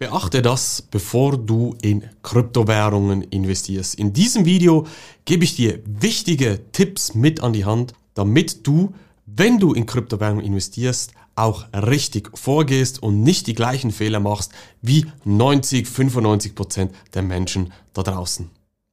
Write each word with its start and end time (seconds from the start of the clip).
Beachte 0.00 0.42
das, 0.42 0.80
bevor 0.80 1.36
du 1.36 1.74
in 1.82 2.04
Kryptowährungen 2.22 3.22
investierst. 3.22 3.96
In 3.96 4.12
diesem 4.12 4.44
Video 4.44 4.86
gebe 5.24 5.42
ich 5.42 5.56
dir 5.56 5.80
wichtige 5.86 6.60
Tipps 6.70 7.14
mit 7.14 7.40
an 7.40 7.52
die 7.52 7.64
Hand, 7.64 7.94
damit 8.14 8.64
du, 8.64 8.94
wenn 9.26 9.58
du 9.58 9.74
in 9.74 9.86
Kryptowährungen 9.86 10.44
investierst, 10.44 11.10
auch 11.34 11.64
richtig 11.72 12.30
vorgehst 12.38 13.02
und 13.02 13.24
nicht 13.24 13.48
die 13.48 13.54
gleichen 13.54 13.90
Fehler 13.90 14.20
machst 14.20 14.52
wie 14.82 15.04
90, 15.24 15.88
95 15.88 16.54
Prozent 16.54 16.92
der 17.14 17.22
Menschen 17.22 17.72
da 17.92 18.04
draußen. 18.04 18.50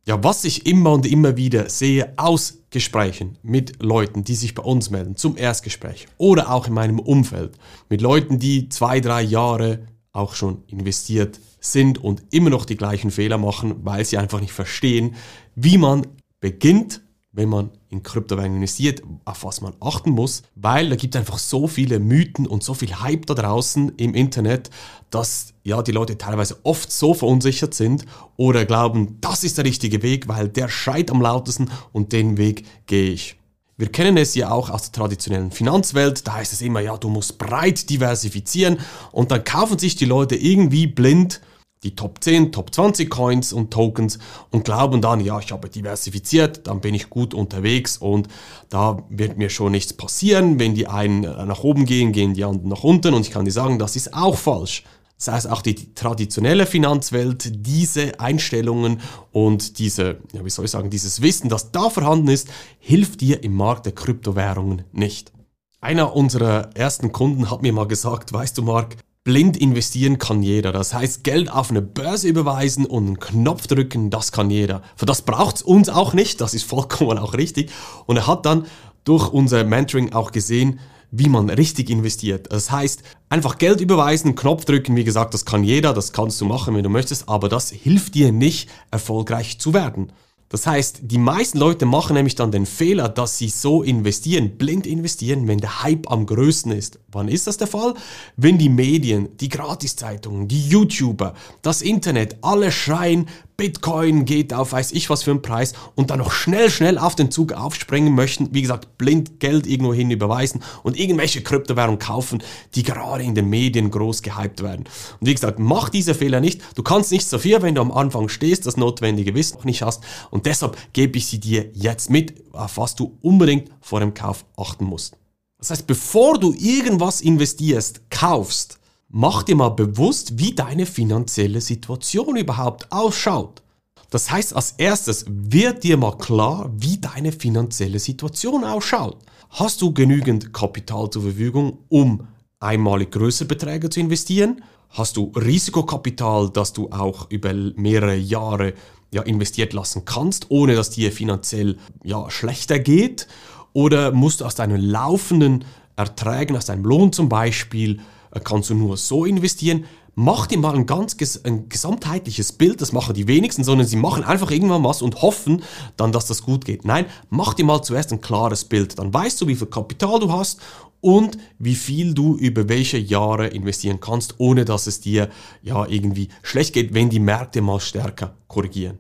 Ja, 0.08 0.24
was 0.24 0.44
ich 0.44 0.66
immer 0.66 0.92
und 0.94 1.06
immer 1.06 1.38
wieder 1.38 1.70
sehe 1.70 2.14
aus 2.18 2.58
Gesprächen 2.72 3.38
mit 3.44 3.82
Leuten, 3.82 4.24
die 4.24 4.36
sich 4.36 4.56
bei 4.56 4.64
uns 4.64 4.90
melden 4.90 5.16
zum 5.16 5.38
Erstgespräch 5.38 6.08
oder 6.18 6.52
auch 6.52 6.66
in 6.66 6.74
meinem 6.74 6.98
Umfeld 6.98 7.60
mit 7.90 8.02
Leuten, 8.02 8.40
die 8.40 8.70
zwei, 8.70 9.00
drei 9.02 9.22
Jahre 9.22 9.86
auch 10.16 10.36
schon 10.36 10.64
investiert 10.68 11.40
sind 11.60 11.98
und 11.98 12.24
immer 12.32 12.50
noch 12.50 12.66
die 12.66 12.78
gleichen 12.78 13.12
Fehler 13.12 13.38
machen, 13.38 13.76
weil 13.84 14.06
sie 14.06 14.18
einfach 14.18 14.40
nicht 14.40 14.54
verstehen, 14.54 15.16
wie 15.56 15.78
man 15.78 16.08
beginnt, 16.40 17.02
wenn 17.32 17.50
man 17.50 17.70
in 17.90 18.02
Kryptowährungen 18.02 18.58
investiert, 18.58 19.02
auf 19.26 19.44
was 19.44 19.60
man 19.60 19.74
achten 19.82 20.12
muss, 20.12 20.44
weil 20.56 20.90
da 20.90 20.96
gibt 20.96 21.16
es 21.16 21.20
einfach 21.20 21.38
so 21.38 21.68
viele 21.68 22.00
Mythen 22.00 22.48
und 22.48 22.64
so 22.64 22.74
viel 22.74 23.02
Hype 23.02 23.26
da 23.26 23.34
draußen 23.34 23.94
im 23.98 24.14
Internet, 24.14 24.70
dass 25.10 25.54
ja 25.64 25.82
die 25.82 25.92
Leute 25.92 26.18
teilweise 26.18 26.58
oft 26.64 26.92
so 26.92 27.14
verunsichert 27.14 27.74
sind 27.74 28.06
oder 28.38 28.66
glauben, 28.66 29.18
das 29.20 29.44
ist 29.44 29.58
der 29.58 29.66
richtige 29.66 30.02
Weg, 30.02 30.30
weil 30.30 30.48
der 30.48 30.70
schreit 30.70 31.12
am 31.12 31.22
lautesten 31.22 31.70
und 31.92 32.14
den 32.14 32.38
Weg 32.38 32.66
gehe 32.86 33.12
ich. 33.12 33.36
Wir 33.78 33.92
kennen 33.92 34.16
es 34.16 34.36
ja 34.36 34.52
auch 34.52 34.70
aus 34.70 34.84
der 34.84 34.94
traditionellen 34.94 35.52
Finanzwelt, 35.52 36.26
da 36.26 36.36
heißt 36.36 36.54
es 36.54 36.62
immer, 36.62 36.80
ja, 36.80 36.96
du 36.96 37.10
musst 37.10 37.38
breit 37.38 37.90
diversifizieren 37.90 38.80
und 39.12 39.32
dann 39.32 39.44
kaufen 39.44 39.78
sich 39.78 39.98
die 39.98 40.06
Leute 40.06 40.36
irgendwie 40.36 40.88
blind 40.88 41.42
die 41.84 41.96
Top 41.96 42.24
10, 42.24 42.52
Top 42.52 42.74
20 42.74 43.10
Coins 43.10 43.54
und 43.54 43.72
Tokens 43.72 44.18
und 44.50 44.66
glauben 44.66 45.02
dann, 45.02 45.20
ja, 45.20 45.40
ich 45.40 45.52
habe 45.52 45.70
diversifiziert, 45.70 46.66
dann 46.68 46.82
bin 46.82 46.96
ich 46.96 47.10
gut 47.10 47.34
unterwegs 47.34 47.98
und 47.98 48.28
da 48.70 49.04
wird 49.10 49.38
mir 49.38 49.50
schon 49.50 49.72
nichts 49.72 49.94
passieren. 49.94 50.58
Wenn 50.58 50.74
die 50.74 50.88
einen 50.88 51.22
nach 51.22 51.64
oben 51.64 51.86
gehen, 51.86 52.12
gehen 52.12 52.34
die 52.34 52.44
anderen 52.44 52.70
nach 52.70 52.84
unten 52.84 53.14
und 53.14 53.22
ich 53.22 53.32
kann 53.32 53.46
dir 53.46 53.52
sagen, 53.52 53.78
das 53.78 53.96
ist 53.96 54.14
auch 54.14 54.36
falsch. 54.36 54.84
Das 55.18 55.30
heißt, 55.30 55.50
auch 55.50 55.62
die 55.62 55.94
traditionelle 55.94 56.66
Finanzwelt, 56.66 57.52
diese 57.66 58.20
Einstellungen 58.20 59.00
und 59.32 59.80
diese, 59.80 60.18
ja, 60.34 60.44
wie 60.44 60.50
soll 60.50 60.66
ich 60.66 60.72
sagen, 60.72 60.90
dieses 60.90 61.22
Wissen, 61.22 61.50
das 61.50 61.72
da 61.72 61.90
vorhanden 61.90 62.28
ist, 62.28 62.50
hilft 62.80 63.22
dir 63.22 63.44
im 63.44 63.56
Markt 63.56 63.86
der 63.86 63.96
Kryptowährungen 63.96 64.84
nicht. 64.92 65.32
Einer 65.80 66.16
unserer 66.16 66.70
ersten 66.76 67.12
Kunden 67.12 67.50
hat 67.50 67.62
mir 67.62 67.72
mal 67.72 67.88
gesagt, 67.88 68.34
weißt 68.34 68.58
du, 68.58 68.64
Mark, 68.64 68.98
blind 69.24 69.58
investieren 69.58 70.20
kann 70.20 70.44
jeder. 70.44 70.72
Das 70.72 70.94
heißt, 70.94 71.24
Geld 71.24 71.52
auf 71.52 71.72
eine 71.72 71.82
Börse 71.82 72.28
überweisen 72.28 72.86
und 72.86 73.06
einen 73.06 73.20
Knopf 73.20 73.68
drücken, 73.68 74.10
das 74.10 74.32
kann 74.32 74.50
jeder. 74.50 74.82
Für 74.96 75.06
das 75.06 75.24
braucht 75.24 75.58
es 75.58 75.62
uns 75.62 75.90
auch 75.90 76.14
nicht, 76.14 76.42
das 76.42 76.54
ist 76.54 76.66
vollkommen 76.66 77.18
auch 77.18 77.34
richtig. 77.34 77.72
Und 78.06 78.18
er 78.18 78.28
hat 78.28 78.46
dann 78.46 78.66
durch 79.04 79.30
unser 79.30 79.64
Mentoring 79.64 80.14
auch 80.14 80.32
gesehen, 80.32 80.80
wie 81.18 81.30
man 81.30 81.50
richtig 81.50 81.90
investiert. 81.90 82.52
Das 82.52 82.72
heißt, 82.72 83.02
einfach 83.30 83.58
Geld 83.58 83.80
überweisen, 83.80 84.36
Knopf 84.36 84.66
drücken, 84.66 84.96
wie 84.96 85.04
gesagt, 85.04 85.34
das 85.34 85.46
kann 85.46 85.64
jeder, 85.64 85.94
das 85.94 86.12
kannst 86.12 86.42
du 86.42 86.46
machen, 86.46 86.76
wenn 86.76 86.84
du 86.84 86.90
möchtest, 86.90 87.30
aber 87.30 87.48
das 87.48 87.70
hilft 87.70 88.16
dir 88.16 88.32
nicht, 88.32 88.70
erfolgreich 88.92 89.58
zu 89.60 89.74
werden. 89.74 90.12
Das 90.50 90.68
heißt, 90.68 91.00
die 91.02 91.18
meisten 91.18 91.58
Leute 91.58 91.86
machen 91.86 92.14
nämlich 92.14 92.36
dann 92.36 92.52
den 92.52 92.68
Fehler, 92.68 93.10
dass 93.10 93.38
sie 93.38 93.50
so 93.50 93.82
investieren, 93.82 94.58
blind 94.58 94.86
investieren, 94.86 95.48
wenn 95.48 95.58
der 95.58 95.82
Hype 95.84 96.12
am 96.12 96.28
größten 96.28 96.72
ist. 96.72 97.00
Wann 97.12 97.30
ist 97.30 97.48
das 97.48 97.58
der 97.58 97.68
Fall? 97.68 97.96
Wenn 98.38 98.58
die 98.58 98.70
Medien, 98.70 99.36
die 99.38 99.50
Gratiszeitungen, 99.50 100.48
die 100.48 100.70
YouTuber, 100.70 101.34
das 101.64 101.82
Internet 101.82 102.38
alle 102.42 102.72
schreien, 102.72 103.28
Bitcoin 103.58 104.26
geht 104.26 104.54
auf 104.54 104.74
weiß 104.74 104.92
ich 104.92 105.10
was 105.10 105.24
für 105.24 105.32
einen 105.32 105.42
Preis 105.42 105.74
und 105.96 106.10
dann 106.10 106.20
noch 106.20 106.32
schnell, 106.32 106.70
schnell 106.70 106.98
auf 106.98 107.16
den 107.16 107.32
Zug 107.32 107.54
aufspringen 107.54 108.14
möchten, 108.14 108.50
wie 108.54 108.62
gesagt, 108.62 108.98
blind 108.98 109.40
Geld 109.40 109.66
irgendwo 109.66 109.94
hin 109.94 110.12
überweisen 110.12 110.62
und 110.84 111.00
irgendwelche 111.00 111.42
Kryptowährungen 111.42 112.00
kaufen, 112.00 112.44
die 112.76 112.84
gerade 112.84 113.24
in 113.24 113.36
den 113.36 113.50
Medien 113.50 113.92
groß 113.92 114.22
gehypt 114.22 114.62
werden. 114.62 114.86
Und 115.20 115.28
wie 115.28 115.34
gesagt, 115.34 115.60
mach 115.60 115.90
diese 115.90 116.14
Fehler 116.14 116.42
nicht. 116.42 116.62
Du 116.76 116.84
kannst 116.84 117.12
nicht 117.12 117.28
so 117.28 117.40
viel, 117.40 117.62
wenn 117.62 117.76
du 117.76 117.82
am 117.82 117.92
Anfang 117.92 118.28
stehst, 118.28 118.66
das 118.66 118.78
notwendige 118.78 119.36
Wissen 119.36 119.58
noch 119.58 119.66
nicht 119.66 119.82
hast 119.82 120.04
und 120.32 120.46
deshalb 120.46 120.78
gebe 120.94 121.18
ich 121.18 121.28
sie 121.28 121.40
dir 121.40 121.70
jetzt 121.74 122.10
mit, 122.10 122.34
auf 122.54 122.78
was 122.78 122.96
du 122.96 123.18
unbedingt 123.22 123.70
vor 123.80 124.02
dem 124.02 124.14
Kauf 124.14 124.46
achten 124.58 124.86
musst. 124.86 125.18
Das 125.58 125.72
heißt, 125.72 125.88
bevor 125.88 126.38
du 126.38 126.54
irgendwas 126.54 127.22
investierst, 127.22 128.10
kaufst, 128.10 128.80
mach 129.16 129.44
dir 129.44 129.56
mal 129.56 129.70
bewusst, 129.70 130.40
wie 130.40 130.54
deine 130.54 130.86
finanzielle 130.86 131.62
Situation 131.62 132.36
überhaupt 132.36 132.92
ausschaut. 132.92 133.62
Das 134.10 134.30
heißt, 134.30 134.54
als 134.54 134.74
erstes 134.74 135.24
wird 135.30 135.86
dir 135.86 135.96
mal 135.96 136.18
klar, 136.18 136.70
wie 136.76 136.98
deine 136.98 137.32
finanzielle 137.32 138.00
Situation 138.00 138.66
ausschaut. 138.66 139.18
Hast 139.52 139.82
du 139.82 139.94
genügend 139.94 140.54
Kapital 140.54 141.10
zur 141.12 141.22
Verfügung, 141.22 141.78
um 141.88 142.28
einmalig 142.60 143.12
größere 143.12 143.48
Beträge 143.48 143.90
zu 143.90 144.02
investieren? 144.02 144.62
Hast 144.90 145.16
du 145.16 145.32
Risikokapital, 145.34 146.50
das 146.50 146.74
du 146.74 146.92
auch 146.92 147.32
über 147.32 147.54
mehrere 147.54 148.18
Jahre 148.18 148.74
ja, 149.14 149.22
investiert 149.22 149.72
lassen 149.72 150.04
kannst, 150.04 150.48
ohne 150.52 150.76
dass 150.76 150.90
dir 150.90 151.14
finanziell 151.14 151.78
ja, 152.04 152.30
schlechter 152.30 152.80
geht? 152.80 153.30
Oder 153.72 154.12
musst 154.12 154.42
du 154.42 154.46
aus 154.46 154.56
deinen 154.56 154.82
laufenden 154.82 155.64
Erträgen, 155.96 156.58
aus 156.58 156.66
deinem 156.66 156.84
Lohn 156.84 157.14
zum 157.14 157.30
Beispiel, 157.30 158.02
kannst 158.44 158.70
du 158.70 158.76
nur 158.76 158.98
so 158.98 159.26
investieren. 159.26 159.86
Mach 160.18 160.48
dir 160.48 160.58
mal 160.58 160.76
ein 160.76 160.86
ganz 160.86 161.18
ein 161.44 161.68
gesamtheitliches 161.68 162.54
Bild, 162.54 162.82
das 162.82 162.94
machen 162.94 163.14
die 163.14 163.28
wenigsten, 163.28 163.66
sondern 163.66 163.86
sie 163.86 163.98
machen 163.98 164.24
einfach 164.24 164.50
irgendwann 164.50 164.84
was 164.84 165.02
und 165.02 165.22
hoffen 165.22 165.62
dann, 165.98 166.14
dass 166.14 166.26
das 166.28 166.44
gut 166.44 166.64
geht. 166.64 166.86
Nein, 166.86 167.06
mach 167.30 167.54
dir 167.54 167.66
mal 167.66 167.82
zuerst 167.82 168.14
ein 168.14 168.22
klares 168.22 168.64
Bild. 168.64 168.98
Dann 168.98 169.14
weißt 169.14 169.42
du, 169.42 169.48
wie 169.48 169.56
viel 169.56 169.68
Kapital 169.68 170.20
du 170.20 170.32
hast 170.32 170.62
und 171.02 171.38
wie 171.60 171.76
viel 171.76 172.14
du 172.14 172.38
über 172.38 172.70
welche 172.70 172.98
Jahre 172.98 173.48
investieren 173.48 174.00
kannst, 174.00 174.36
ohne 174.38 174.64
dass 174.64 174.88
es 174.88 175.02
dir 175.02 175.30
ja 175.62 175.86
irgendwie 175.86 176.30
schlecht 176.42 176.74
geht, 176.74 176.94
wenn 176.94 177.10
die 177.10 177.20
Märkte 177.20 177.62
mal 177.62 177.82
stärker 177.82 178.38
korrigieren. 178.48 179.00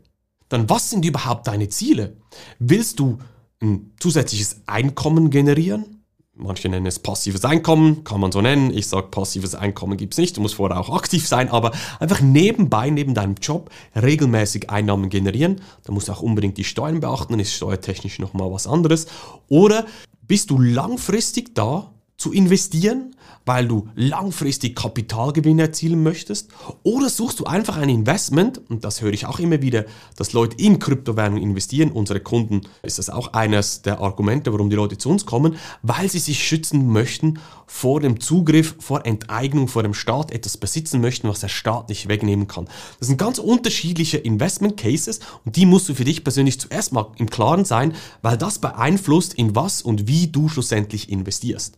Dann 0.49 0.69
was 0.69 0.89
sind 0.89 1.05
überhaupt 1.05 1.47
deine 1.47 1.69
Ziele? 1.69 2.17
Willst 2.59 2.99
du 2.99 3.17
ein 3.61 3.93
zusätzliches 3.99 4.61
Einkommen 4.67 5.29
generieren? 5.29 5.94
Manche 6.37 6.67
nennen 6.67 6.85
es 6.85 6.99
passives 6.99 7.45
Einkommen, 7.45 8.03
kann 8.03 8.19
man 8.19 8.33
so 8.33 8.41
nennen. 8.41 8.69
Ich 8.75 8.87
sage, 8.87 9.07
passives 9.07 9.55
Einkommen 9.55 9.95
gibt's 9.95 10.17
nicht. 10.17 10.35
Du 10.35 10.41
musst 10.41 10.55
vorher 10.55 10.77
auch 10.77 10.93
aktiv 10.93 11.25
sein, 11.25 11.47
aber 11.47 11.71
einfach 12.01 12.19
nebenbei, 12.19 12.89
neben 12.89 13.13
deinem 13.13 13.35
Job, 13.41 13.69
regelmäßig 13.95 14.69
Einnahmen 14.69 15.07
generieren. 15.09 15.61
Da 15.85 15.93
musst 15.93 16.09
du 16.09 16.11
auch 16.11 16.21
unbedingt 16.21 16.57
die 16.57 16.65
Steuern 16.65 16.99
beachten, 16.99 17.31
dann 17.31 17.39
ist 17.39 17.53
steuertechnisch 17.53 18.19
nochmal 18.19 18.51
was 18.51 18.67
anderes. 18.67 19.07
Oder 19.47 19.85
bist 20.27 20.49
du 20.49 20.59
langfristig 20.59 21.55
da 21.55 21.93
zu 22.17 22.33
investieren, 22.33 23.14
weil 23.45 23.67
du 23.67 23.87
langfristig 23.95 24.75
Kapitalgewinn 24.75 25.59
erzielen 25.59 26.03
möchtest? 26.03 26.49
Oder 26.83 27.09
suchst 27.09 27.39
du 27.39 27.45
einfach 27.45 27.77
ein 27.77 27.89
Investment, 27.89 28.61
und 28.69 28.83
das 28.83 29.01
höre 29.01 29.13
ich 29.13 29.25
auch 29.25 29.39
immer 29.39 29.61
wieder, 29.61 29.85
dass 30.15 30.33
Leute 30.33 30.57
in 30.57 30.79
Kryptowährungen 30.79 31.41
investieren. 31.41 31.91
Unsere 31.91 32.19
Kunden 32.19 32.61
ist 32.83 32.99
das 32.99 33.09
auch 33.09 33.33
eines 33.33 33.81
der 33.81 33.99
Argumente, 33.99 34.51
warum 34.51 34.69
die 34.69 34.75
Leute 34.75 34.97
zu 34.97 35.09
uns 35.09 35.25
kommen, 35.25 35.55
weil 35.81 36.09
sie 36.09 36.19
sich 36.19 36.43
schützen 36.43 36.87
möchten 36.91 37.39
vor 37.67 37.99
dem 37.99 38.19
Zugriff, 38.19 38.75
vor 38.79 39.05
Enteignung, 39.05 39.67
vor 39.67 39.83
dem 39.83 39.93
Staat 39.93 40.31
etwas 40.31 40.57
besitzen 40.57 41.01
möchten, 41.01 41.27
was 41.27 41.39
der 41.39 41.47
Staat 41.47 41.89
nicht 41.89 42.07
wegnehmen 42.07 42.47
kann. 42.47 42.67
Das 42.99 43.07
sind 43.07 43.17
ganz 43.17 43.39
unterschiedliche 43.39 44.17
Investment 44.17 44.77
Cases 44.77 45.19
und 45.45 45.55
die 45.55 45.65
musst 45.65 45.89
du 45.89 45.95
für 45.95 46.05
dich 46.05 46.23
persönlich 46.23 46.59
zuerst 46.59 46.93
mal 46.93 47.11
im 47.17 47.29
Klaren 47.29 47.65
sein, 47.65 47.93
weil 48.21 48.37
das 48.37 48.59
beeinflusst, 48.59 49.33
in 49.33 49.55
was 49.55 49.81
und 49.81 50.07
wie 50.07 50.27
du 50.27 50.49
schlussendlich 50.49 51.09
investierst. 51.09 51.77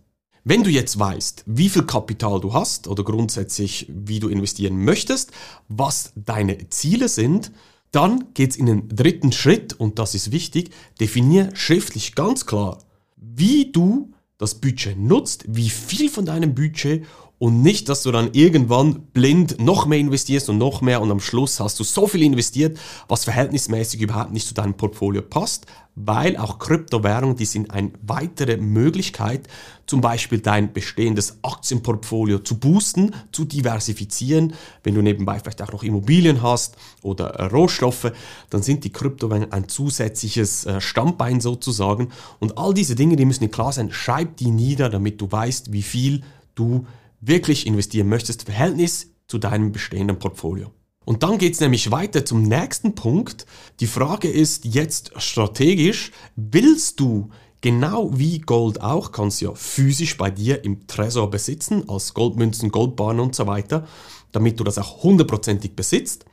Wenn 0.50 0.64
du 0.64 0.70
jetzt 0.70 0.98
weißt, 0.98 1.44
wie 1.46 1.68
viel 1.68 1.84
Kapital 1.84 2.40
du 2.40 2.54
hast 2.54 2.88
oder 2.88 3.04
grundsätzlich, 3.04 3.86
wie 3.90 4.22
du 4.22 4.30
investieren 4.30 4.78
möchtest, 4.86 5.34
was 5.68 6.14
deine 6.16 6.70
Ziele 6.70 7.10
sind, 7.10 7.52
dann 7.92 8.34
geht 8.34 8.52
es 8.52 8.56
in 8.56 8.68
den 8.68 8.88
dritten 8.88 9.34
Schritt 9.34 9.74
und 9.74 10.00
das 10.00 10.16
ist 10.16 10.32
wichtig, 10.32 10.70
definier 11.02 11.50
schriftlich 11.54 12.16
ganz 12.16 12.46
klar, 12.46 12.80
wie 13.18 13.74
du 13.74 14.14
das 14.38 14.56
Budget 14.56 14.98
nutzt, 14.98 15.44
wie 15.50 15.70
viel 15.70 16.10
von 16.10 16.26
deinem 16.26 16.56
Budget 16.56 17.06
und 17.40 17.62
nicht, 17.62 17.88
dass 17.88 18.02
du 18.02 18.12
dann 18.12 18.30
irgendwann 18.34 19.02
blind 19.14 19.62
noch 19.62 19.86
mehr 19.86 20.00
investierst 20.00 20.50
und 20.50 20.58
noch 20.58 20.82
mehr 20.82 21.02
und 21.02 21.12
am 21.12 21.20
Schluss 21.20 21.60
hast 21.60 21.80
du 21.80 21.84
so 21.84 22.08
viel 22.08 22.24
investiert, 22.24 22.80
was 23.08 23.26
verhältnismäßig 23.26 24.02
überhaupt 24.02 24.32
nicht 24.32 24.48
zu 24.48 24.56
deinem 24.56 24.74
Portfolio 24.74 25.22
passt, 25.22 25.68
weil 25.94 26.38
auch 26.38 26.58
Kryptowährungen, 26.58 27.36
die 27.36 27.46
sind 27.46 27.72
eine 27.72 27.92
weitere 28.02 28.58
Möglichkeit, 28.58 29.48
zum 29.86 30.02
Beispiel 30.02 30.40
dein 30.40 30.74
bestehendes 30.74 31.38
Aktienportfolio 31.44 32.40
zu 32.40 32.60
boosten, 32.60 33.14
zu 33.32 33.46
diversifizieren. 33.46 34.54
Wenn 34.84 34.96
du 34.96 35.02
nebenbei 35.02 35.40
vielleicht 35.40 35.62
auch 35.62 35.72
noch 35.72 35.84
Immobilien 35.84 36.42
hast 36.42 36.76
oder 37.04 37.36
äh, 37.36 37.46
Rohstoffe, 37.46 38.12
dann 38.50 38.64
sind 38.64 38.84
die 38.84 38.92
Kryptowährungen 38.92 39.52
ein 39.52 39.70
zusätzliches 39.70 40.66
äh, 40.66 40.82
Stammbein 40.82 41.40
sozusagen. 41.40 42.10
Und 42.40 42.58
all 42.58 42.74
diese 42.74 42.96
Dinge, 42.96 43.16
die 43.16 43.26
müssen 43.26 43.44
dir 43.44 43.50
klar 43.50 43.72
sein, 43.72 43.92
schreib 43.92 44.38
die 44.38 44.52
nieder, 44.52 44.90
damit 44.90 45.22
du 45.22 45.32
weißt, 45.32 45.72
wie 45.72 45.84
viel 45.84 46.24
du 46.54 46.86
wirklich 47.20 47.66
investieren 47.68 48.10
möchtest, 48.10 48.44
Verhältnis 48.44 49.12
zu 49.28 49.38
deinem 49.38 49.72
bestehenden 49.72 50.20
Portfolio. 50.20 50.72
Und 51.06 51.24
dann 51.24 51.38
geht 51.38 51.54
es 51.54 51.62
nämlich 51.62 51.90
weiter 51.90 52.26
zum 52.26 52.44
nächsten 52.44 52.94
Punkt. 52.94 53.46
Die 53.80 53.88
Frage 53.88 54.28
ist 54.30 54.66
jetzt 54.66 55.14
strategisch, 55.22 56.12
willst 56.36 57.00
du 57.00 57.30
genau 57.62 58.12
wie 58.18 58.40
Gold 58.40 58.82
auch, 58.82 59.14
kannst 59.14 59.42
ja 59.42 59.54
physisch 59.54 60.18
bei 60.18 60.30
dir 60.30 60.66
im 60.66 60.86
Tresor 60.86 61.30
besitzen, 61.30 61.88
als 61.90 62.14
Goldmünzen, 62.14 62.72
Goldbahnen 62.72 63.22
und 63.22 63.36
so 63.36 63.48
weiter, 63.48 63.88
damit 64.34 64.60
du 64.60 64.66
das 64.66 64.78
auch 64.78 65.04
hundertprozentig 65.04 65.76
besitzt. 65.78 66.26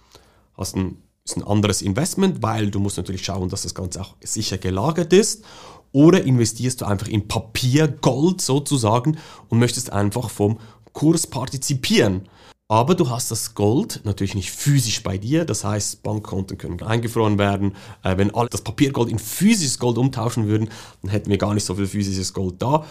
Hast 0.57 0.75
ein, 0.77 1.04
ist 1.25 1.37
ein 1.37 1.43
anderes 1.43 1.81
Investment, 1.81 2.43
weil 2.43 2.71
du 2.71 2.79
musst 2.79 2.99
natürlich 2.99 3.25
schauen, 3.25 3.49
dass 3.49 3.63
das 3.63 3.75
Ganze 3.75 4.03
auch 4.03 4.15
sicher 4.23 4.59
gelagert 4.59 5.13
ist. 5.13 5.45
Oder 5.91 6.25
investierst 6.25 6.81
du 6.81 6.85
einfach 6.85 7.09
in 7.09 7.29
Papiergold 7.29 8.41
sozusagen 8.41 9.17
und 9.49 9.59
möchtest 9.59 9.91
einfach 9.93 10.29
vom 10.29 10.59
Kurs 10.93 11.27
partizipieren. 11.27 12.29
Aber 12.69 12.95
du 12.95 13.09
hast 13.09 13.31
das 13.31 13.55
Gold 13.55 14.01
natürlich 14.05 14.35
nicht 14.35 14.51
physisch 14.51 15.03
bei 15.03 15.19
dir, 15.19 15.45
das 15.45 15.65
heißt, 15.65 16.03
Bankkonten 16.03 16.59
können 16.59 16.83
eingefroren 16.83 17.39
werden. 17.39 17.75
Äh, 18.03 18.17
wenn 18.17 18.35
alle 18.35 18.49
das 18.49 18.63
Papiergold 18.63 19.11
in 19.11 19.19
physisches 19.19 19.79
Gold 19.79 19.99
umtauschen 19.99 20.47
würden, 20.47 20.71
dann 21.03 21.11
hätten 21.11 21.31
wir 21.31 21.39
gar 21.39 21.55
nicht 21.55 21.65
so 21.65 21.75
viel 21.75 21.87
physisches 21.87 22.33
Gold 22.33 22.61
da. 22.61 22.85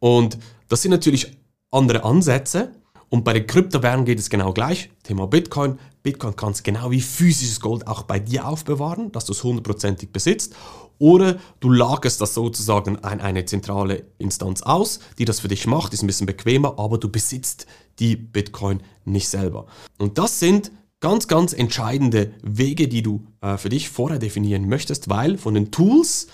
Und 0.00 0.38
das 0.68 0.82
sind 0.82 0.90
natürlich 0.90 1.36
andere 1.70 2.04
Ansätze. 2.04 2.72
Und 3.10 3.24
bei 3.24 3.32
den 3.32 3.46
Kryptowährungen 3.46 4.04
geht 4.04 4.18
es 4.18 4.28
genau 4.28 4.52
gleich. 4.52 4.90
Thema 5.02 5.26
Bitcoin. 5.26 5.78
Bitcoin 6.02 6.36
kannst 6.36 6.60
du 6.60 6.64
genau 6.64 6.90
wie 6.90 7.00
physisches 7.00 7.60
Gold 7.60 7.86
auch 7.86 8.02
bei 8.02 8.18
dir 8.18 8.46
aufbewahren, 8.46 9.12
dass 9.12 9.24
du 9.24 9.32
es 9.32 9.42
hundertprozentig 9.42 10.10
besitzt. 10.10 10.54
Oder 10.98 11.38
du 11.60 11.70
lagerst 11.70 12.20
das 12.20 12.34
sozusagen 12.34 12.98
an 13.04 13.20
eine 13.20 13.44
zentrale 13.44 14.06
Instanz 14.18 14.62
aus, 14.62 14.98
die 15.18 15.24
das 15.24 15.40
für 15.40 15.48
dich 15.48 15.66
macht, 15.66 15.94
ist 15.94 16.02
ein 16.02 16.08
bisschen 16.08 16.26
bequemer, 16.26 16.78
aber 16.78 16.98
du 16.98 17.08
besitzt 17.08 17.66
die 17.98 18.16
Bitcoin 18.16 18.82
nicht 19.04 19.28
selber. 19.28 19.66
Und 19.98 20.18
das 20.18 20.40
sind 20.40 20.72
ganz, 21.00 21.28
ganz 21.28 21.52
entscheidende 21.52 22.32
Wege, 22.42 22.88
die 22.88 23.02
du 23.02 23.24
äh, 23.40 23.56
für 23.56 23.68
dich 23.68 23.88
vorher 23.88 24.18
definieren 24.18 24.68
möchtest, 24.68 25.08
weil 25.08 25.38
von 25.38 25.54
den 25.54 25.70
Tools, 25.70 26.26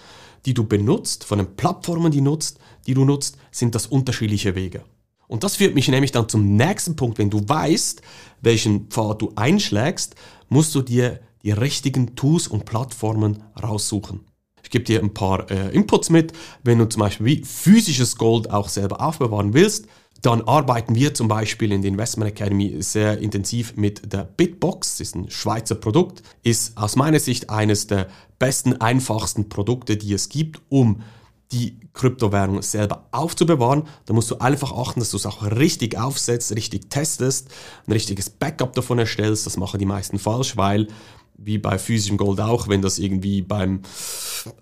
die 0.47 0.55
du 0.55 0.65
benutzt, 0.65 1.25
von 1.25 1.39
den 1.39 1.57
Plattformen, 1.57 2.11
die, 2.11 2.23
nutzt, 2.23 2.59
die 2.87 2.95
du 2.95 3.05
nutzt, 3.05 3.37
sind 3.51 3.75
das 3.75 3.87
unterschiedliche 3.87 4.55
Wege. 4.55 4.83
Und 5.27 5.45
das 5.45 5.57
führt 5.57 5.75
mich 5.75 5.89
nämlich 5.89 6.13
dann 6.13 6.29
zum 6.29 6.57
nächsten 6.57 6.97
Punkt. 6.97 7.19
Wenn 7.19 7.31
du 7.31 7.49
weißt, 7.49 8.03
welchen 8.43 8.89
Pfad 8.89 9.23
du 9.23 9.33
einschlägst, 9.37 10.15
musst 10.49 10.75
du 10.75 10.83
dir 10.83 11.21
die 11.43 11.53
richtigen 11.53 12.17
Tools 12.17 12.47
und 12.47 12.65
Plattformen 12.65 13.43
raussuchen. 13.63 14.21
Ich 14.63 14.71
gebe 14.71 14.85
dir 14.85 15.01
ein 15.01 15.13
paar 15.13 15.51
äh, 15.51 15.75
Inputs 15.75 16.11
mit. 16.11 16.33
Wenn 16.63 16.79
du 16.79 16.89
zum 16.89 17.01
Beispiel 17.01 17.45
physisches 17.45 18.17
Gold 18.17 18.51
auch 18.51 18.69
selber 18.69 19.01
aufbewahren 19.01 19.53
willst, 19.53 19.87
dann 20.23 20.41
arbeiten 20.43 20.95
wir 20.95 21.13
zum 21.13 21.29
Beispiel 21.29 21.71
in 21.71 21.83
der 21.83 21.91
Investment 21.91 22.31
Academy 22.31 22.77
sehr 22.81 23.19
intensiv 23.19 23.77
mit 23.77 24.11
der 24.11 24.25
Bitbox. 24.25 24.93
Das 24.93 25.09
ist 25.09 25.17
ein 25.17 25.31
Schweizer 25.31 25.75
Produkt, 25.75 26.23
ist 26.43 26.79
aus 26.79 26.97
meiner 26.97 27.21
Sicht 27.21 27.51
eines 27.51 27.87
der 27.89 28.09
besten, 28.39 28.81
einfachsten 28.81 29.51
Produkte, 29.51 29.99
die 29.99 30.15
es 30.15 30.31
gibt, 30.31 30.63
um 30.71 31.03
die 31.53 31.79
Kryptowährung 31.93 32.63
selber 32.63 33.07
aufzubewahren. 33.13 33.85
Da 34.07 34.15
musst 34.15 34.31
du 34.31 34.39
einfach 34.39 34.73
achten, 34.73 35.01
dass 35.01 35.11
du 35.11 35.17
es 35.17 35.27
auch 35.27 35.43
richtig 35.43 35.97
aufsetzt, 35.97 36.55
richtig 36.55 36.91
testest, 36.91 37.49
ein 37.87 37.93
richtiges 37.93 38.31
Backup 38.31 38.73
davon 38.73 38.99
erstellst. 38.99 39.47
Das 39.47 39.57
machen 39.57 39.79
die 39.79 39.87
meisten 39.87 40.19
falsch, 40.19 40.57
weil 40.57 40.89
wie 41.37 41.59
bei 41.59 41.79
physischem 41.79 42.17
Gold 42.17 42.41
auch, 42.41 42.69
wenn 42.69 42.83
das 42.83 42.99
irgendwie 42.99 43.43
beim 43.43 43.81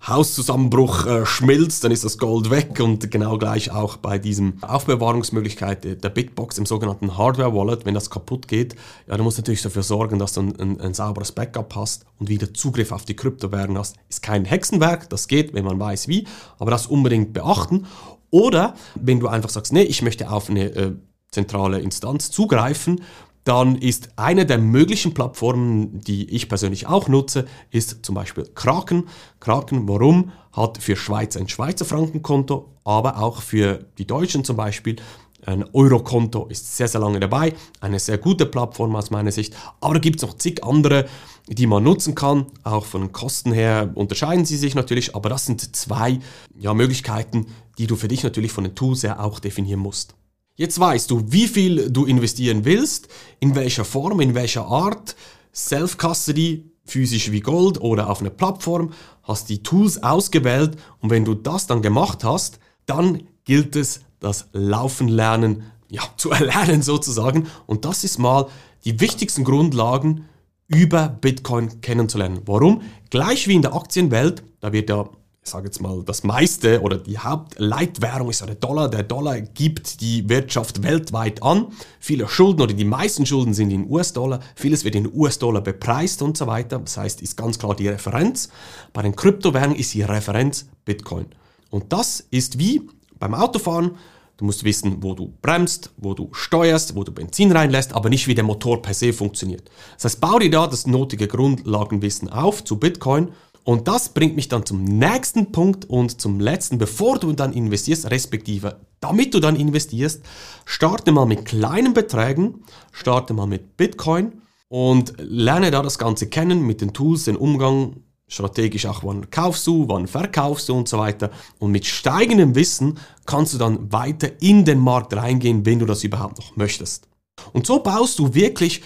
Hauszusammenbruch 0.05 1.05
äh, 1.05 1.25
schmilzt, 1.25 1.83
dann 1.83 1.91
ist 1.91 2.03
das 2.03 2.17
Gold 2.17 2.49
weg 2.49 2.79
und 2.79 3.11
genau 3.11 3.37
gleich 3.37 3.71
auch 3.71 3.97
bei 3.97 4.17
diesem 4.17 4.61
Aufbewahrungsmöglichkeit 4.61 6.03
der 6.03 6.09
Bitbox 6.09 6.57
im 6.57 6.65
sogenannten 6.65 7.17
Hardware 7.17 7.53
Wallet, 7.53 7.85
wenn 7.85 7.93
das 7.93 8.09
kaputt 8.09 8.47
geht, 8.47 8.75
ja, 9.07 9.17
du 9.17 9.23
musst 9.23 9.37
natürlich 9.37 9.61
dafür 9.61 9.83
sorgen, 9.83 10.19
dass 10.19 10.33
du 10.33 10.41
ein, 10.41 10.59
ein, 10.59 10.81
ein 10.81 10.93
sauberes 10.93 11.31
Backup 11.31 11.75
hast 11.75 12.05
und 12.19 12.29
wieder 12.29 12.53
Zugriff 12.53 12.91
auf 12.91 13.05
die 13.05 13.15
Kryptowährung 13.15 13.77
hast. 13.77 13.97
Ist 14.09 14.23
kein 14.23 14.45
Hexenwerk, 14.45 15.09
das 15.09 15.27
geht, 15.27 15.53
wenn 15.53 15.65
man 15.65 15.79
weiß 15.79 16.07
wie, 16.07 16.27
aber 16.59 16.71
das 16.71 16.87
unbedingt 16.87 17.33
beachten. 17.33 17.85
Oder 18.29 18.73
wenn 18.95 19.19
du 19.19 19.27
einfach 19.27 19.49
sagst, 19.49 19.73
nee, 19.73 19.83
ich 19.83 20.01
möchte 20.01 20.31
auf 20.31 20.49
eine 20.49 20.65
äh, 20.75 20.93
zentrale 21.31 21.79
Instanz 21.81 22.31
zugreifen, 22.31 23.01
dann 23.43 23.75
ist 23.75 24.09
eine 24.15 24.45
der 24.45 24.57
möglichen 24.57 25.13
Plattformen, 25.13 25.99
die 26.01 26.29
ich 26.29 26.47
persönlich 26.47 26.87
auch 26.87 27.07
nutze, 27.07 27.45
ist 27.71 28.05
zum 28.05 28.15
Beispiel 28.15 28.45
Kraken. 28.55 29.07
Kraken, 29.39 29.87
warum? 29.87 30.31
Hat 30.53 30.77
für 30.77 30.95
Schweiz 30.95 31.35
ein 31.35 31.49
Schweizer 31.49 31.83
Frankenkonto, 31.83 32.69
aber 32.83 33.17
auch 33.21 33.41
für 33.41 33.85
die 33.97 34.05
Deutschen 34.05 34.45
zum 34.45 34.55
Beispiel 34.55 34.97
ein 35.45 35.65
Eurokonto 35.73 36.45
ist 36.47 36.77
sehr, 36.77 36.87
sehr 36.87 37.01
lange 37.01 37.19
dabei. 37.19 37.53
Eine 37.81 37.99
sehr 37.99 38.17
gute 38.17 38.45
Plattform 38.45 38.95
aus 38.95 39.11
meiner 39.11 39.31
Sicht. 39.31 39.55
Aber 39.81 39.95
da 39.95 39.99
gibt 39.99 40.17
es 40.17 40.21
noch 40.21 40.37
zig 40.37 40.63
andere, 40.63 41.07
die 41.47 41.67
man 41.67 41.83
nutzen 41.83 42.15
kann. 42.15 42.45
Auch 42.63 42.85
von 42.85 43.11
Kosten 43.11 43.51
her 43.51 43.91
unterscheiden 43.95 44.45
sie 44.45 44.57
sich 44.57 44.75
natürlich. 44.75 45.15
Aber 45.15 45.29
das 45.29 45.45
sind 45.45 45.75
zwei 45.75 46.19
ja, 46.57 46.73
Möglichkeiten, 46.73 47.47
die 47.77 47.87
du 47.87 47.95
für 47.95 48.07
dich 48.07 48.23
natürlich 48.23 48.51
von 48.51 48.63
den 48.63 48.75
Tools 48.75 49.03
her 49.03 49.21
auch 49.23 49.39
definieren 49.39 49.79
musst. 49.79 50.15
Jetzt 50.55 50.79
weißt 50.79 51.09
du, 51.09 51.31
wie 51.31 51.47
viel 51.47 51.89
du 51.89 52.05
investieren 52.05 52.63
willst, 52.63 53.07
in 53.39 53.55
welcher 53.55 53.85
Form, 53.85 54.19
in 54.19 54.35
welcher 54.35 54.67
Art, 54.67 55.15
Self-Custody, 55.51 56.69
physisch 56.85 57.31
wie 57.31 57.39
Gold 57.39 57.81
oder 57.81 58.07
auf 58.09 58.21
einer 58.21 58.29
Plattform, 58.29 58.91
hast 59.23 59.49
die 59.49 59.63
Tools 59.63 60.03
ausgewählt 60.03 60.77
und 60.99 61.09
wenn 61.09 61.25
du 61.25 61.33
das 61.33 61.65
dann 61.65 61.81
gemacht 61.81 62.23
hast, 62.23 62.59
dann 62.85 63.23
gilt 63.45 63.75
es, 63.75 64.01
das 64.19 64.49
Laufen 64.53 65.07
lernen, 65.07 65.63
ja, 65.89 66.03
zu 66.17 66.29
erlernen 66.29 66.83
sozusagen. 66.83 67.47
Und 67.65 67.85
das 67.85 68.03
ist 68.03 68.19
mal 68.19 68.47
die 68.85 68.99
wichtigsten 68.99 69.43
Grundlagen 69.45 70.25
über 70.67 71.07
Bitcoin 71.07 71.81
kennenzulernen. 71.81 72.41
Warum? 72.45 72.83
Gleich 73.09 73.47
wie 73.47 73.55
in 73.55 73.63
der 73.63 73.75
Aktienwelt, 73.75 74.43
da 74.59 74.71
wird 74.71 74.89
ja 74.89 75.09
ich 75.43 75.51
sage 75.51 75.65
jetzt 75.65 75.81
mal, 75.81 76.03
das 76.05 76.23
meiste 76.23 76.81
oder 76.81 76.97
die 76.97 77.17
Hauptleitwährung 77.17 78.29
ist 78.29 78.39
ja 78.39 78.45
der 78.45 78.55
Dollar. 78.55 78.89
Der 78.89 79.03
Dollar 79.03 79.41
gibt 79.41 79.99
die 79.99 80.29
Wirtschaft 80.29 80.83
weltweit 80.83 81.43
an. 81.43 81.67
Viele 81.99 82.29
Schulden 82.29 82.61
oder 82.61 82.73
die 82.73 82.85
meisten 82.85 83.25
Schulden 83.25 83.53
sind 83.53 83.69
in 83.71 83.89
US-Dollar. 83.89 84.39
Vieles 84.55 84.85
wird 84.85 84.95
in 84.95 85.13
US-Dollar 85.13 85.59
bepreist 85.59 86.21
und 86.21 86.37
so 86.37 86.47
weiter. 86.47 86.79
Das 86.79 86.95
heißt, 86.95 87.21
ist 87.21 87.35
ganz 87.35 87.59
klar 87.59 87.75
die 87.75 87.89
Referenz. 87.89 88.49
Bei 88.93 89.01
den 89.01 89.17
Kryptowährungen 89.17 89.75
ist 89.75 89.93
die 89.93 90.03
Referenz 90.03 90.65
Bitcoin. 90.85 91.25
Und 91.69 91.91
das 91.91 92.25
ist 92.31 92.57
wie 92.57 92.81
beim 93.19 93.33
Autofahren. 93.33 93.97
Du 94.37 94.45
musst 94.45 94.63
wissen, 94.63 95.03
wo 95.03 95.13
du 95.13 95.33
bremst, 95.41 95.91
wo 95.97 96.13
du 96.13 96.29
steuerst, 96.31 96.95
wo 96.95 97.03
du 97.03 97.11
Benzin 97.11 97.51
reinlässt, 97.51 97.93
aber 97.93 98.09
nicht 98.09 98.27
wie 98.27 98.35
der 98.35 98.45
Motor 98.45 98.81
per 98.81 98.93
se 98.93 99.11
funktioniert. 99.11 99.69
Das 99.95 100.05
heißt, 100.05 100.21
bau 100.21 100.39
dir 100.39 100.49
da 100.49 100.67
das 100.67 100.87
notige 100.87 101.27
Grundlagenwissen 101.27 102.29
auf 102.29 102.63
zu 102.63 102.77
Bitcoin 102.77 103.33
und 103.63 103.87
das 103.87 104.09
bringt 104.09 104.35
mich 104.35 104.49
dann 104.49 104.65
zum 104.65 104.83
nächsten 104.83 105.51
Punkt 105.51 105.85
und 105.85 106.19
zum 106.19 106.39
letzten, 106.39 106.77
bevor 106.77 107.19
du 107.19 107.31
dann 107.33 107.53
investierst, 107.53 108.11
respektive 108.11 108.77
damit 109.03 109.33
du 109.33 109.39
dann 109.41 109.57
investierst, 109.57 110.21
starte 110.65 111.11
mal 111.11 111.25
mit 111.25 111.45
kleinen 111.45 111.93
Beträgen, 111.93 112.63
starte 112.93 113.33
mal 113.33 113.47
mit 113.47 113.75
Bitcoin 113.75 114.41
und 114.69 115.13
lerne 115.17 115.71
da 115.71 115.81
das 115.81 115.97
Ganze 115.97 116.27
kennen 116.27 116.65
mit 116.65 116.79
den 116.79 116.93
Tools, 116.93 117.25
den 117.25 117.35
Umgang, 117.35 117.97
strategisch 118.29 118.85
auch, 118.85 119.03
wann 119.03 119.29
kaufst 119.29 119.67
du, 119.67 119.87
wann 119.89 120.07
verkaufst 120.07 120.69
du 120.69 120.75
und 120.75 120.87
so 120.87 120.97
weiter. 120.97 121.31
Und 121.59 121.71
mit 121.71 121.85
steigendem 121.85 122.55
Wissen 122.55 122.97
kannst 123.25 123.53
du 123.53 123.57
dann 123.57 123.91
weiter 123.91 124.29
in 124.41 124.63
den 124.63 124.79
Markt 124.79 125.13
reingehen, 125.15 125.65
wenn 125.65 125.79
du 125.79 125.85
das 125.85 126.03
überhaupt 126.03 126.39
noch 126.39 126.55
möchtest. 126.55 127.07
Und 127.51 127.67
so 127.67 127.79
baust 127.79 128.19
du 128.19 128.33
wirklich 128.33 128.81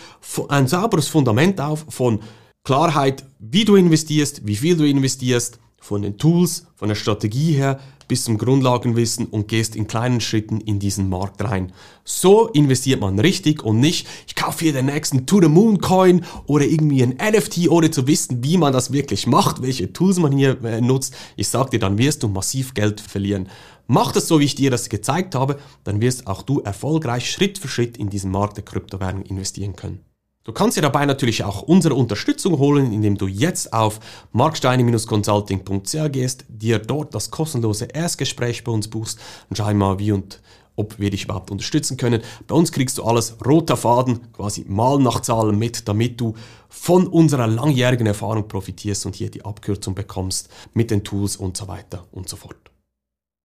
ein 0.49 0.67
sauberes 0.67 1.07
Fundament 1.07 1.61
auf 1.61 1.85
von 1.89 2.21
Klarheit, 2.67 3.23
wie 3.39 3.63
du 3.63 3.77
investierst, 3.77 4.45
wie 4.45 4.57
viel 4.57 4.75
du 4.75 4.85
investierst, 4.85 5.57
von 5.79 6.01
den 6.01 6.17
Tools, 6.17 6.67
von 6.75 6.89
der 6.89 6.95
Strategie 6.95 7.53
her 7.53 7.79
bis 8.09 8.25
zum 8.25 8.37
Grundlagenwissen 8.37 9.25
und 9.27 9.47
gehst 9.47 9.77
in 9.77 9.87
kleinen 9.87 10.19
Schritten 10.19 10.59
in 10.59 10.77
diesen 10.77 11.07
Markt 11.07 11.41
rein. 11.41 11.71
So 12.03 12.47
investiert 12.49 12.99
man 12.99 13.19
richtig 13.19 13.63
und 13.63 13.79
nicht, 13.79 14.05
ich 14.27 14.35
kaufe 14.35 14.65
hier 14.65 14.73
den 14.73 14.87
nächsten 14.87 15.25
To 15.25 15.39
the 15.41 15.47
Moon 15.47 15.79
Coin 15.79 16.25
oder 16.45 16.65
irgendwie 16.65 17.03
ein 17.03 17.15
NFT, 17.15 17.69
ohne 17.69 17.89
zu 17.89 18.05
wissen, 18.05 18.43
wie 18.43 18.57
man 18.57 18.73
das 18.73 18.91
wirklich 18.91 19.27
macht, 19.27 19.61
welche 19.61 19.93
Tools 19.93 20.19
man 20.19 20.33
hier 20.33 20.61
äh, 20.65 20.81
nutzt. 20.81 21.15
Ich 21.37 21.47
sag 21.47 21.71
dir, 21.71 21.79
dann 21.79 21.97
wirst 21.97 22.21
du 22.23 22.27
massiv 22.27 22.73
Geld 22.73 22.99
verlieren. 22.99 23.47
Mach 23.87 24.11
das 24.11 24.27
so, 24.27 24.41
wie 24.41 24.43
ich 24.43 24.55
dir 24.55 24.71
das 24.71 24.89
gezeigt 24.89 25.35
habe, 25.35 25.57
dann 25.85 26.01
wirst 26.01 26.27
auch 26.27 26.41
du 26.41 26.59
erfolgreich 26.59 27.31
Schritt 27.31 27.59
für 27.59 27.69
Schritt 27.69 27.95
in 27.95 28.09
diesen 28.09 28.29
Markt 28.29 28.57
der 28.57 28.65
Kryptowährung 28.65 29.21
investieren 29.21 29.77
können. 29.77 30.06
Du 30.47 30.53
kannst 30.53 30.77
dir 30.77 30.81
dabei 30.81 31.05
natürlich 31.05 31.43
auch 31.43 31.61
unsere 31.63 31.93
Unterstützung 31.95 32.57
holen, 32.57 32.93
indem 32.93 33.17
du 33.17 33.27
jetzt 33.27 33.73
auf 33.73 33.99
marksteine-consulting.ch 34.31 36.09
gehst, 36.09 36.45
dir 36.47 36.79
dort 36.79 37.13
das 37.13 37.31
kostenlose 37.31 37.83
Erstgespräch 37.93 38.63
bei 38.63 38.71
uns 38.71 38.87
buchst 38.87 39.19
und 39.49 39.57
schau 39.57 39.73
mal, 39.73 39.99
wie 39.99 40.13
und 40.13 40.41
ob 40.77 40.97
wir 40.99 41.09
dich 41.09 41.25
überhaupt 41.25 41.51
unterstützen 41.51 41.97
können. 41.97 42.21
Bei 42.47 42.55
uns 42.55 42.71
kriegst 42.71 42.97
du 42.97 43.03
alles 43.03 43.35
roter 43.45 43.75
Faden, 43.75 44.31
quasi 44.31 44.63
mal 44.69 44.99
nach 44.99 45.19
Zahlen 45.19 45.59
mit, 45.59 45.85
damit 45.85 46.21
du 46.21 46.33
von 46.69 47.07
unserer 47.07 47.47
langjährigen 47.47 48.07
Erfahrung 48.07 48.47
profitierst 48.47 49.05
und 49.05 49.17
hier 49.17 49.29
die 49.29 49.43
Abkürzung 49.43 49.95
bekommst 49.95 50.47
mit 50.73 50.91
den 50.91 51.03
Tools 51.03 51.35
und 51.35 51.57
so 51.57 51.67
weiter 51.67 52.05
und 52.13 52.29
so 52.29 52.37
fort. 52.37 52.71